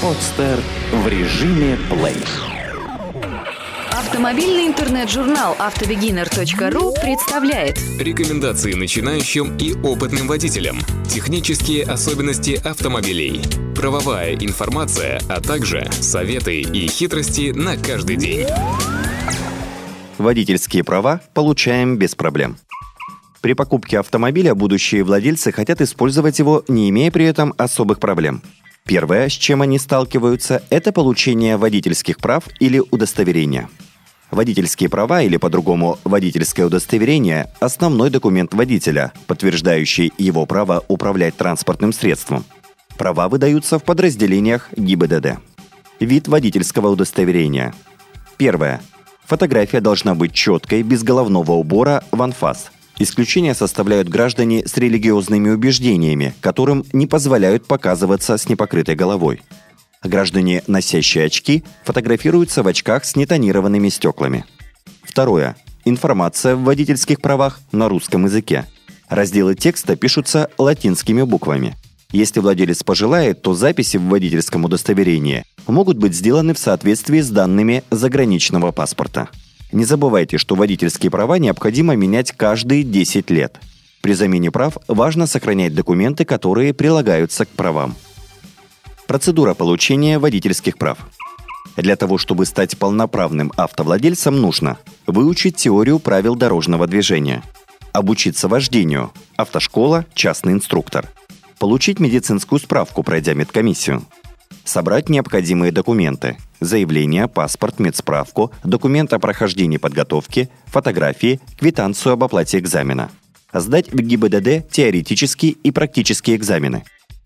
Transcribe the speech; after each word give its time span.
Подстер 0.00 0.60
в 0.92 1.08
режиме 1.08 1.76
плей. 1.90 2.14
Автомобильный 3.90 4.68
интернет-журнал 4.68 5.56
автобегинер.ру 5.58 6.94
представляет 7.02 7.80
Рекомендации 7.98 8.74
начинающим 8.74 9.56
и 9.56 9.74
опытным 9.82 10.28
водителям. 10.28 10.78
Технические 11.08 11.82
особенности 11.82 12.60
автомобилей. 12.64 13.40
Правовая 13.74 14.36
информация, 14.36 15.20
а 15.28 15.40
также 15.40 15.90
советы 15.90 16.60
и 16.60 16.86
хитрости 16.86 17.50
на 17.50 17.76
каждый 17.76 18.16
день. 18.16 18.46
Водительские 20.18 20.84
права 20.84 21.22
получаем 21.34 21.96
без 21.96 22.14
проблем. 22.14 22.56
При 23.40 23.54
покупке 23.54 23.98
автомобиля 23.98 24.54
будущие 24.54 25.02
владельцы 25.02 25.50
хотят 25.50 25.80
использовать 25.80 26.38
его, 26.38 26.62
не 26.68 26.88
имея 26.88 27.10
при 27.10 27.24
этом 27.24 27.52
особых 27.58 27.98
проблем. 27.98 28.42
Первое, 28.88 29.28
с 29.28 29.32
чем 29.32 29.60
они 29.60 29.78
сталкиваются, 29.78 30.62
это 30.70 30.92
получение 30.92 31.58
водительских 31.58 32.16
прав 32.16 32.44
или 32.58 32.82
удостоверения. 32.90 33.68
Водительские 34.30 34.88
права 34.88 35.20
или 35.20 35.36
по-другому 35.36 35.98
водительское 36.04 36.64
удостоверение– 36.64 37.50
основной 37.60 38.08
документ 38.08 38.54
водителя, 38.54 39.12
подтверждающий 39.26 40.10
его 40.16 40.46
право 40.46 40.82
управлять 40.88 41.36
транспортным 41.36 41.92
средством. 41.92 42.46
Права 42.96 43.28
выдаются 43.28 43.78
в 43.78 43.84
подразделениях 43.84 44.70
ГИБДД. 44.74 45.38
Вид 46.00 46.26
водительского 46.26 46.88
удостоверения. 46.88 47.74
Первое. 48.38 48.80
Фотография 49.26 49.82
должна 49.82 50.14
быть 50.14 50.32
четкой, 50.32 50.82
без 50.82 51.02
головного 51.02 51.52
убора, 51.52 52.04
в 52.10 52.22
анфас– 52.22 52.70
Исключения 53.00 53.54
составляют 53.54 54.08
граждане 54.08 54.66
с 54.66 54.76
религиозными 54.76 55.50
убеждениями, 55.50 56.34
которым 56.40 56.84
не 56.92 57.06
позволяют 57.06 57.66
показываться 57.66 58.36
с 58.36 58.48
непокрытой 58.48 58.96
головой. 58.96 59.40
Граждане, 60.02 60.62
носящие 60.66 61.26
очки, 61.26 61.62
фотографируются 61.84 62.62
в 62.62 62.68
очках 62.68 63.04
с 63.04 63.14
нетонированными 63.14 63.88
стеклами. 63.88 64.44
Второе. 65.02 65.56
Информация 65.84 66.56
в 66.56 66.64
водительских 66.64 67.20
правах 67.20 67.60
на 67.70 67.88
русском 67.88 68.24
языке. 68.24 68.66
Разделы 69.08 69.54
текста 69.54 69.94
пишутся 69.96 70.50
латинскими 70.58 71.22
буквами. 71.22 71.76
Если 72.10 72.40
владелец 72.40 72.82
пожелает, 72.82 73.42
то 73.42 73.54
записи 73.54 73.96
в 73.96 74.04
водительском 74.04 74.64
удостоверении 74.64 75.44
могут 75.66 75.98
быть 75.98 76.14
сделаны 76.14 76.52
в 76.52 76.58
соответствии 76.58 77.20
с 77.20 77.30
данными 77.30 77.84
заграничного 77.90 78.72
паспорта. 78.72 79.28
Не 79.72 79.84
забывайте, 79.84 80.38
что 80.38 80.54
водительские 80.54 81.10
права 81.10 81.38
необходимо 81.38 81.94
менять 81.94 82.32
каждые 82.32 82.84
10 82.84 83.30
лет. 83.30 83.60
При 84.00 84.14
замене 84.14 84.50
прав 84.50 84.78
важно 84.86 85.26
сохранять 85.26 85.74
документы, 85.74 86.24
которые 86.24 86.72
прилагаются 86.72 87.44
к 87.44 87.48
правам. 87.50 87.94
Процедура 89.06 89.54
получения 89.54 90.18
водительских 90.18 90.78
прав. 90.78 90.98
Для 91.76 91.96
того, 91.96 92.18
чтобы 92.18 92.46
стать 92.46 92.78
полноправным 92.78 93.52
автовладельцем, 93.56 94.40
нужно 94.40 94.78
выучить 95.06 95.56
теорию 95.56 95.98
правил 95.98 96.34
дорожного 96.34 96.86
движения, 96.86 97.42
обучиться 97.92 98.48
вождению, 98.48 99.12
автошкола, 99.36 100.06
частный 100.14 100.54
инструктор, 100.54 101.08
получить 101.58 102.00
медицинскую 102.00 102.58
справку, 102.58 103.02
пройдя 103.02 103.34
медкомиссию– 103.34 104.02
собрать 104.68 105.08
необходимые 105.08 105.72
документы– 105.72 106.36
заявление, 106.60 107.26
паспорт, 107.26 107.78
медсправку, 107.78 108.52
документ 108.62 109.12
о 109.12 109.18
прохождении 109.18 109.78
подготовки, 109.78 110.50
фотографии, 110.66 111.40
квитанцию 111.58 112.12
об 112.12 112.24
оплате 112.24 112.58
экзамена. 112.58 113.10
Сдать 113.52 113.90
в 113.90 113.96
ГИБДД 113.96 114.70
теоретические 114.70 115.52
и 115.52 115.70
практические 115.70 116.36
экзамены. 116.36 116.84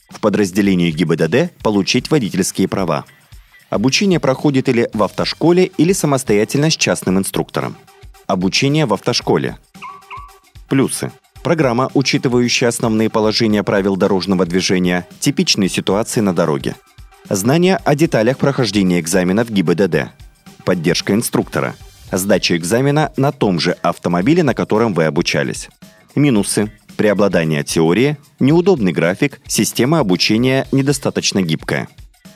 В 0.09 0.21
подразделении 0.21 0.91
ГИБДД 0.93 1.53
получить 1.63 2.11
водительские 2.11 2.69
права. 2.69 3.05
Обучение 3.71 4.21
проходит 4.21 4.69
или 4.69 4.89
в 4.93 5.03
автошколе, 5.03 5.65
или 5.65 5.93
самостоятельно 5.93 6.71
с 6.71 6.77
частным 6.77 7.19
инструктором. 7.19 7.77
Обучение 8.27 8.87
в 8.87 8.95
автошколе. 8.95 9.57
Плюсы. 10.69 11.11
Программа, 11.43 11.91
учитывающая 11.95 12.69
основные 12.69 13.11
положения 13.11 13.65
правил 13.65 13.97
дорожного 13.97 14.47
движения, 14.47 15.09
типичные 15.19 15.69
ситуации 15.69 16.21
на 16.21 16.33
дороге– 16.33 16.77
Знания 17.35 17.81
о 17.83 17.95
деталях 17.95 18.37
прохождения 18.37 19.01
экзамена 19.01 19.43
в 19.47 19.51
ГИБДД. 19.51 20.11
Поддержка 20.67 21.15
инструктора. 21.15 21.75
Сдача 22.13 22.59
экзамена 22.59 23.11
на 23.17 23.33
том 23.33 23.59
же 23.59 23.73
автомобиле, 23.81 24.43
на 24.43 24.53
котором 24.53 24.93
вы 24.93 25.07
обучались. 25.07 25.71
Минусы. 26.15 26.71
Преобладание 26.99 27.65
теории, 27.65 28.19
неудобный 28.39 28.93
график, 28.93 29.41
система 29.47 30.01
обучения 30.01 30.69
недостаточно 30.73 31.41
гибкая. 31.41 31.89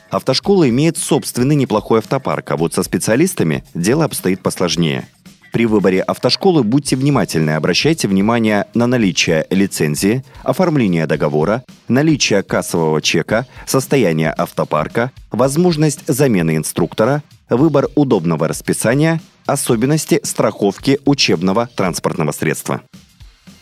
Автошкола 0.09 0.67
имеет 0.67 0.97
собственный 0.97 1.55
неплохой 1.55 1.99
автопарк, 1.99 2.49
а 2.49 2.57
вот 2.57 2.73
со 2.73 2.81
специалистами 2.81 3.63
дело 3.75 4.03
обстоит 4.03 4.41
посложнее– 4.41 5.07
при 5.51 5.65
выборе 5.65 6.01
автошколы 6.01 6.63
будьте 6.63 6.95
внимательны, 6.95 7.51
обращайте 7.51 8.07
внимание 8.07 8.65
на 8.73 8.87
наличие 8.87 9.45
лицензии, 9.49 10.23
оформление 10.43 11.07
договора, 11.07 11.63
наличие 11.87 12.43
кассового 12.43 13.01
чека, 13.01 13.47
состояние 13.65 14.33
автопарка, 14.37 15.11
возможность 15.31 16.01
замены 16.07 16.55
инструктора, 16.55 17.23
выбор 17.49 17.87
удобного 17.95 18.47
расписания, 18.47 19.21
особенности 19.45 20.19
страховки 20.23 20.99
учебного 21.05 21.69
транспортного 21.75 22.31
средства. 22.31 22.81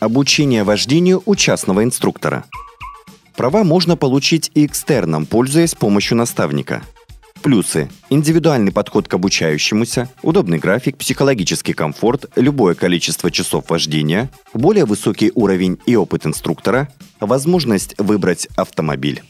Обучение 0.00 0.64
вождению 0.64 1.22
у 1.24 1.34
частного 1.34 1.84
инструктора. 1.84 2.44
Права 3.36 3.64
можно 3.64 3.96
получить 3.96 4.50
и 4.54 4.66
экстерном, 4.66 5.26
пользуясь 5.26 5.74
помощью 5.74 6.16
наставника– 6.16 6.82
Плюсы. 7.42 7.88
Индивидуальный 8.10 8.72
подход 8.72 9.08
к 9.08 9.14
обучающемуся, 9.14 10.08
удобный 10.22 10.58
график, 10.58 10.96
психологический 10.96 11.74
комфорт, 11.74 12.26
любое 12.36 12.74
количество 12.74 13.30
часов 13.30 13.70
вождения, 13.70 14.30
более 14.52 14.84
высокий 14.84 15.30
уровень 15.34 15.78
и 15.86 15.96
опыт 15.96 16.26
инструктора, 16.26 16.88
возможность 17.20 17.94
выбрать 17.98 18.48
автомобиль. 18.56 19.22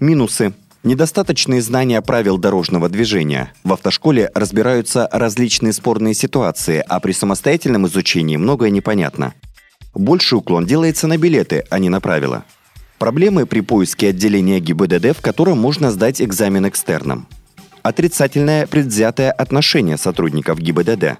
Минусы. 0.00 0.54
Недостаточные 0.84 1.60
знания 1.60 2.00
правил 2.00 2.38
дорожного 2.38 2.88
движения. 2.88 3.52
В 3.64 3.72
автошколе 3.72 4.30
разбираются 4.34 5.08
различные 5.10 5.72
спорные 5.72 6.14
ситуации, 6.14 6.82
а 6.88 7.00
при 7.00 7.12
самостоятельном 7.12 7.86
изучении 7.88 8.36
многое 8.36 8.70
непонятно. 8.70 9.34
Больший 9.94 10.38
уклон 10.38 10.66
делается 10.66 11.08
на 11.08 11.18
билеты, 11.18 11.64
а 11.68 11.80
не 11.80 11.88
на 11.88 12.00
правила. 12.00 12.44
Проблемы 12.98 13.44
при 13.44 13.60
поиске 13.60 14.08
отделения 14.08 14.60
ГИБДД, 14.60 15.16
в 15.16 15.20
котором 15.20 15.58
можно 15.58 15.90
сдать 15.90 16.22
экзамен 16.22 16.68
экстерном 16.68 17.26
отрицательное 17.88 18.66
предвзятое 18.66 19.32
отношение 19.32 19.96
сотрудников 19.96 20.58
ГИБДД, 20.58 21.16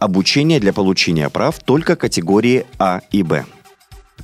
обучение 0.00 0.58
для 0.58 0.72
получения 0.72 1.28
прав 1.30 1.60
только 1.60 1.94
категории 1.94 2.66
А 2.78 3.02
и 3.12 3.22
Б. 3.22 3.46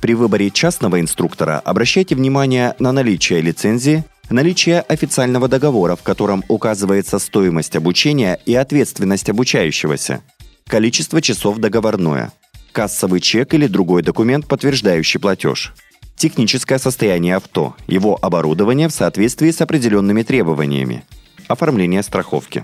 При 0.01 0.13
выборе 0.13 0.51
частного 0.51 0.99
инструктора 0.99 1.59
обращайте 1.63 2.15
внимание 2.15 2.75
на 2.79 2.91
наличие 2.91 3.39
лицензии, 3.39 4.03
наличие 4.29 4.81
официального 4.81 5.47
договора, 5.47 5.95
в 5.95 6.03
котором 6.03 6.43
указывается 6.49 7.17
стоимость 7.17 7.77
обучения 7.77 8.39
и 8.45 8.53
ответственность 8.55 9.29
обучающегося, 9.29 10.21
количество 10.67 11.21
часов 11.21 11.59
договорное, 11.59 12.33
кассовый 12.73 13.21
чек 13.21 13.53
или 13.53 13.67
другой 13.67 14.03
документ, 14.03 14.47
подтверждающий 14.49 15.21
платеж, 15.21 15.73
техническое 16.17 16.77
состояние 16.77 17.37
авто, 17.37 17.73
его 17.87 18.19
оборудование 18.21 18.89
в 18.89 18.93
соответствии 18.93 19.51
с 19.51 19.61
определенными 19.61 20.23
требованиями, 20.23 21.05
оформление 21.47 22.03
страховки. 22.03 22.63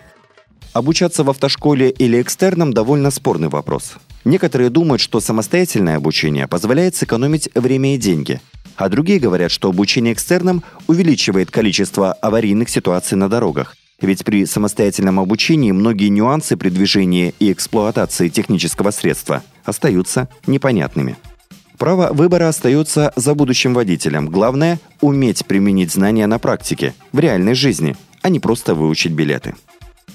Обучаться 0.74 1.24
в 1.24 1.30
автошколе 1.30 1.90
или 1.90 2.22
экстерном 2.22 2.74
довольно 2.74 3.12
спорный 3.12 3.50
вопрос. 3.50 3.96
Некоторые 4.24 4.70
думают, 4.70 5.02
что 5.02 5.20
самостоятельное 5.20 5.98
обучение 5.98 6.48
позволяет 6.48 6.96
сэкономить 6.96 7.50
время 7.56 7.96
и 7.96 7.98
деньги, 7.98 8.40
а 8.78 8.88
другие 8.88 9.20
говорят, 9.20 9.52
что 9.52 9.70
обучение 9.70 10.14
экстерном 10.14 10.64
увеличивает 10.88 11.52
количество 11.52 12.14
аварийных 12.14 12.70
ситуаций 12.70 13.18
на 13.18 13.30
дорогах. 13.30 13.76
Ведь 14.00 14.24
при 14.24 14.46
самостоятельном 14.46 15.20
обучении 15.20 15.72
многие 15.72 16.08
нюансы 16.08 16.58
при 16.58 16.70
движении 16.70 17.36
и 17.40 17.52
эксплуатации 17.52 18.30
технического 18.30 18.92
средства 18.92 19.44
остаются 19.66 20.28
непонятными. 20.48 21.18
Право 21.78 22.14
выбора 22.14 22.48
остается 22.48 23.12
за 23.16 23.36
будущим 23.36 23.74
водителем. 23.74 24.28
Главное– 24.28 24.80
уметь 25.02 25.46
применить 25.46 25.92
знания 25.92 26.28
на 26.28 26.40
практике, 26.40 26.94
в 27.12 27.20
реальной 27.20 27.56
жизни– 27.56 27.96
а 28.22 28.30
не 28.30 28.40
просто 28.40 28.76
выучить 28.76 29.12
билеты. 29.12 29.56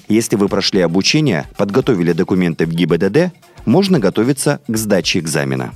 Если 0.07 0.37
вы 0.37 0.47
прошли 0.47 0.81
обучение, 0.81 1.47
подготовили 1.57 2.13
документы 2.13 2.65
в 2.65 2.71
ГИБДД, 2.71 3.33
можно 3.65 3.99
готовиться 3.99 4.61
к 4.67 4.77
сдаче 4.77 5.19
экзамена. 5.19 5.73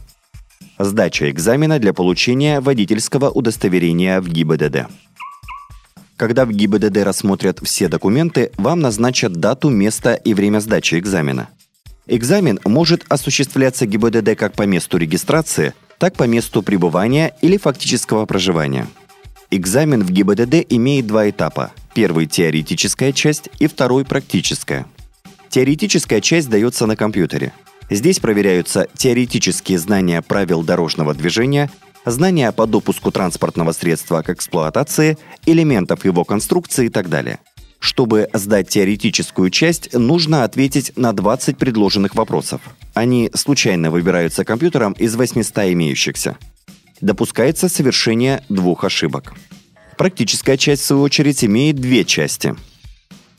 Сдача 0.80 1.30
экзамена 1.30 1.80
для 1.80 1.94
получения 1.94 2.62
водительского 2.62 3.30
удостоверения 3.30 4.22
в 4.22 4.30
ГИБДД. 4.30 4.88
Когда 6.16 6.46
в 6.46 6.52
ГИБДД 6.52 6.98
рассмотрят 6.98 7.60
все 7.62 7.88
документы, 7.88 8.52
вам 8.58 8.80
назначат 8.80 9.34
дату, 9.34 9.70
место 9.70 10.14
и 10.14 10.34
время 10.34 10.60
сдачи 10.60 10.96
экзамена. 10.96 11.50
Экзамен 12.08 12.60
может 12.66 13.06
осуществляться 13.10 13.86
ГИБДД 13.86 14.38
как 14.38 14.54
по 14.54 14.64
месту 14.64 14.98
регистрации, 14.98 15.74
так 15.98 16.16
по 16.16 16.24
месту 16.24 16.64
пребывания 16.64 17.36
или 17.42 17.58
фактического 17.58 18.26
проживания. 18.26 18.88
Экзамен 19.50 20.04
в 20.04 20.10
ГИБДД 20.10 20.66
имеет 20.70 21.06
два 21.08 21.30
этапа– 21.30 21.72
Первый– 21.94 22.26
теоретическая 22.28 23.12
часть 23.12 23.50
и 23.60 23.68
второй– 23.68 24.06
практическая. 24.06 24.86
Теоретическая 25.50 26.22
часть 26.22 26.50
дается 26.50 26.86
на 26.86 26.96
компьютере. 26.96 27.52
Здесь 27.90 28.20
проверяются 28.20 28.88
теоретические 28.96 29.78
знания 29.78 30.22
правил 30.22 30.64
дорожного 30.64 31.14
движения, 31.14 31.70
знания 32.06 32.50
по 32.54 32.66
допуску 32.66 33.12
транспортного 33.12 33.74
средства 33.74 34.22
к 34.22 34.30
эксплуатации, 34.30 35.18
элементов 35.46 36.06
его 36.06 36.24
конструкции 36.24 36.86
и 36.86 36.90
так 36.90 37.10
далее. 37.10 37.40
Чтобы 37.80 38.30
сдать 38.32 38.70
теоретическую 38.70 39.50
часть, 39.50 39.94
нужно 39.94 40.46
ответить 40.46 40.94
на 40.96 41.12
20 41.12 41.58
предложенных 41.58 42.16
вопросов. 42.16 42.62
Они 42.94 43.30
случайно 43.34 43.92
выбираются 43.92 44.46
компьютером 44.46 44.94
из 44.94 45.16
800 45.16 45.74
имеющихся. 45.74 46.38
Допускается 47.02 47.68
совершение 47.68 48.44
двух 48.48 48.86
ошибок. 48.86 49.34
Практическая 50.02 50.58
часть, 50.58 50.82
в 50.82 50.86
свою 50.86 51.04
очередь, 51.04 51.46
имеет 51.46 51.76
две 51.76 52.04
части. 52.04 52.56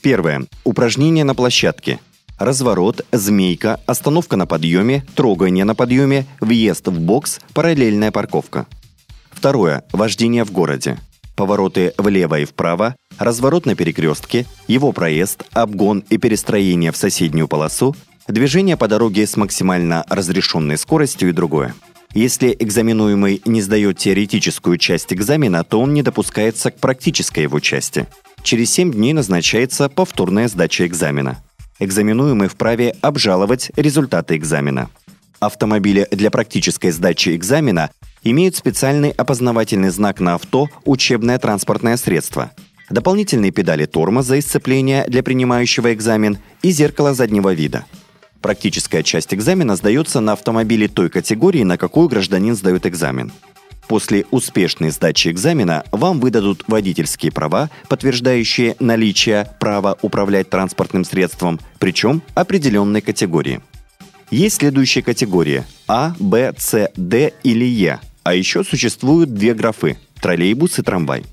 Первое. 0.01 0.47
Упражнение 0.63 1.25
на 1.25 1.35
площадке. 1.35 1.99
Разворот, 2.39 3.05
змейка, 3.11 3.81
остановка 3.85 4.37
на 4.37 4.47
подъеме, 4.47 5.05
трогание 5.17 5.65
на 5.65 5.75
подъеме, 5.75 6.25
въезд 6.41 6.87
в 6.87 7.01
бокс, 7.01 7.41
параллельная 7.53 8.13
парковка. 8.13 8.67
Второе. 9.33 9.83
Вождение 9.91 10.45
в 10.45 10.53
городе. 10.53 11.01
Повороты 11.35 11.95
влево 11.99 12.39
и 12.39 12.45
вправо, 12.45 12.95
разворот 13.19 13.67
на 13.67 13.75
перекрестке, 13.75 14.47
его 14.69 14.93
проезд, 14.93 15.43
обгон 15.55 16.05
и 16.11 16.17
перестроение 16.17 16.93
в 16.93 16.97
соседнюю 16.97 17.49
полосу, 17.49 17.97
движение 18.29 18.77
по 18.77 18.87
дороге 18.87 19.27
с 19.27 19.37
максимально 19.37 20.05
разрешенной 20.09 20.79
скоростью 20.79 21.31
и 21.31 21.33
другое. 21.33 21.75
Если 22.15 22.55
экзаменуемый 22.59 23.41
не 23.47 23.63
сдает 23.63 23.97
теоретическую 23.97 24.77
часть 24.77 25.13
экзамена, 25.15 25.65
то 25.65 25.81
он 25.81 25.95
не 25.95 26.03
допускается 26.03 26.71
к 26.71 26.79
практической 26.79 27.41
его 27.41 27.59
части. 27.59 28.07
Через 28.43 28.71
7 28.73 28.93
дней 28.93 29.15
назначается 29.15 29.89
повторная 29.89 30.49
сдача 30.49 30.87
экзамена. 30.87 31.43
Экзаменуемый 31.79 32.49
вправе 32.49 32.95
обжаловать 33.01 33.71
результаты 33.77 34.37
экзамена. 34.37 34.91
Автомобили 35.41 36.07
для 36.11 36.31
практической 36.31 36.91
сдачи 36.91 37.35
экзамена 37.35 37.91
имеют 38.23 38.57
специальный 38.57 39.11
опознавательный 39.11 39.89
знак 39.89 40.21
на 40.21 40.35
авто 40.35 40.69
«Учебное 40.85 41.39
транспортное 41.39 41.97
средство», 41.97 42.53
дополнительные 42.91 43.53
педали 43.53 43.87
тормоза 43.87 44.37
и 44.37 44.43
сцепления 44.43 45.07
для 45.09 45.23
принимающего 45.23 45.95
экзамен 45.95 46.39
и 46.61 46.71
зеркало 46.71 47.15
заднего 47.15 47.55
вида– 47.55 47.87
Практическая 48.43 49.05
часть 49.05 49.33
экзамена 49.33 49.77
сдается 49.77 50.21
на 50.21 50.33
автомобиле 50.33 50.89
той 50.89 51.09
категории, 51.09 51.63
на 51.63 51.79
какую 51.79 52.09
гражданин 52.09 52.57
сдает 52.57 52.87
экзамен. 52.87 53.33
После 53.87 54.25
успешной 54.31 54.91
сдачи 54.91 55.29
экзамена 55.29 55.85
вам 55.93 56.19
выдадут 56.19 56.65
водительские 56.67 57.31
права, 57.31 57.71
подтверждающие 57.89 58.75
наличие 58.81 59.49
права 59.61 59.97
управлять 60.03 60.51
транспортным 60.51 61.05
средством, 61.05 61.61
причем 61.79 62.23
определенной 62.35 63.01
категории. 63.01 63.61
Есть 64.31 64.57
следующие 64.57 65.05
категории 65.05 65.65
А, 65.87 66.15
Б, 66.19 66.53
С, 66.57 66.91
Д 66.97 67.33
или 67.45 67.65
Е, 67.65 68.01
а 68.25 68.35
еще 68.35 68.65
существуют 68.65 69.35
две 69.35 69.55
графы– 69.55 69.99
троллейбус 70.21 70.79
и 70.79 70.83
трамвай. 70.83 71.25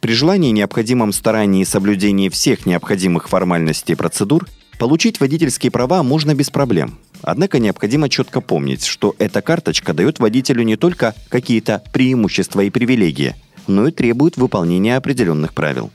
При 0.00 0.12
желании, 0.12 0.52
необходимом 0.52 1.12
старании 1.12 1.62
и 1.62 1.66
соблюдении 1.66 2.28
всех 2.28 2.64
необходимых 2.64 3.28
формальностей 3.28 3.94
и 3.94 3.96
процедур 3.96 4.46
Получить 4.78 5.20
водительские 5.20 5.70
права 5.70 6.02
можно 6.02 6.34
без 6.34 6.50
проблем. 6.50 6.98
Однако 7.22 7.58
необходимо 7.58 8.08
четко 8.08 8.40
помнить, 8.40 8.84
что 8.84 9.14
эта 9.18 9.40
карточка 9.40 9.94
дает 9.94 10.18
водителю 10.18 10.62
не 10.62 10.76
только 10.76 11.14
какие-то 11.28 11.82
преимущества 11.92 12.60
и 12.60 12.70
привилегии, 12.70 13.34
но 13.66 13.88
и 13.88 13.90
требует 13.90 14.36
выполнения 14.36 14.96
определенных 14.96 15.54
правил. 15.54 15.90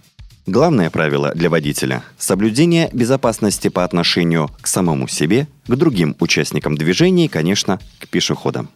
Главное 0.48 0.90
правило 0.90 1.32
для 1.36 1.52
водителя– 1.52 2.04
соблюдение 2.18 2.90
безопасности 2.92 3.68
по 3.68 3.84
отношению 3.84 4.50
к 4.60 4.68
самому 4.68 5.08
себе, 5.08 5.48
к 5.68 5.76
другим 5.76 6.16
участникам 6.20 6.76
движения 6.76 7.26
и, 7.26 7.30
конечно, 7.30 7.80
к 8.00 8.08
пешеходам. 8.08 8.70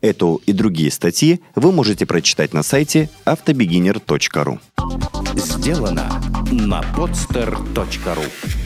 Эту 0.00 0.42
и 0.44 0.52
другие 0.52 0.90
статьи 0.90 1.40
вы 1.54 1.70
можете 1.70 2.04
прочитать 2.04 2.52
на 2.52 2.64
сайте 2.64 3.08
автобегинер.ру. 3.24 4.58
Сделано 5.36 6.20
на 6.50 6.80
podster.ru 6.96 8.65